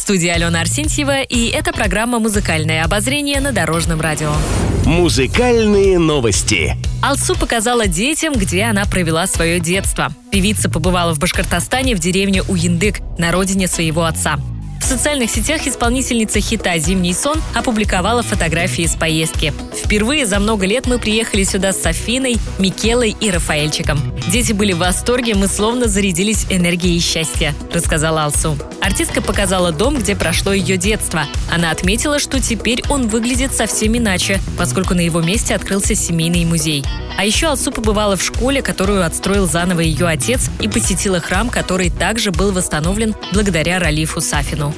[0.00, 4.32] Студии Алена Арсентьева, и это программа «Музыкальное обозрение» на Дорожном радио.
[4.86, 6.74] Музыкальные новости.
[7.02, 10.10] Алсу показала детям, где она провела свое детство.
[10.32, 14.40] Певица побывала в Башкортостане в деревне Уиндык, на родине своего отца.
[14.90, 19.54] Социальных сетях исполнительница хита «Зимний сон» опубликовала фотографии из поездки.
[19.72, 24.00] Впервые за много лет мы приехали сюда с Софиной, Микелой и Рафаэльчиком.
[24.32, 28.58] Дети были в восторге, мы словно зарядились энергией счастья, рассказала Алсу.
[28.80, 31.22] Артистка показала дом, где прошло ее детство.
[31.52, 36.84] Она отметила, что теперь он выглядит совсем иначе, поскольку на его месте открылся семейный музей.
[37.16, 41.90] А еще Алсу побывала в школе, которую отстроил заново ее отец, и посетила храм, который
[41.90, 44.74] также был восстановлен благодаря Ралифу Сафину.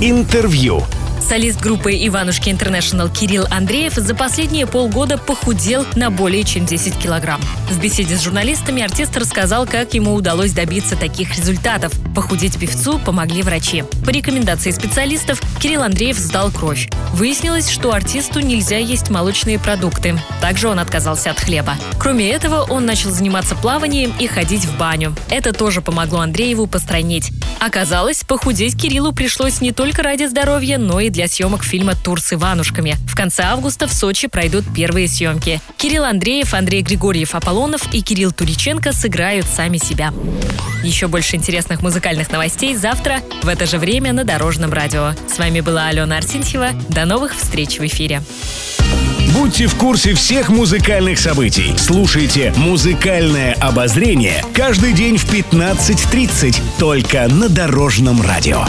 [0.00, 0.82] Интервью.
[1.28, 7.38] Солист группы «Иванушки Интернешнл» Кирилл Андреев за последние полгода похудел на более чем 10 килограмм.
[7.70, 11.92] В беседе с журналистами артист рассказал, как ему удалось добиться таких результатов.
[12.14, 13.84] Похудеть певцу помогли врачи.
[14.06, 16.88] По рекомендации специалистов Кирилл Андреев сдал кровь.
[17.12, 20.18] Выяснилось, что артисту нельзя есть молочные продукты.
[20.40, 21.74] Также он отказался от хлеба.
[21.98, 25.14] Кроме этого, он начал заниматься плаванием и ходить в баню.
[25.28, 27.32] Это тоже помогло Андрееву постранить.
[27.60, 32.32] Оказалось, похудеть Кириллу пришлось не только ради здоровья, но и для съемок фильма «Тур с
[32.32, 32.96] Иванушками».
[33.08, 35.60] В конце августа в Сочи пройдут первые съемки.
[35.76, 40.14] Кирилл Андреев, Андрей Григорьев Аполлонов и Кирилл Туриченко сыграют сами себя.
[40.84, 45.14] Еще больше интересных музыкальных новостей завтра в это же время на Дорожном радио.
[45.28, 46.68] С вами была Алена Арсентьева.
[46.88, 48.22] До новых встреч в эфире.
[49.34, 51.74] Будьте в курсе всех музыкальных событий.
[51.76, 58.64] Слушайте «Музыкальное обозрение» каждый день в 15.30 только на Дорожном радио.